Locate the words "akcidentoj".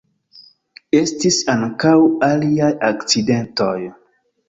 2.91-3.79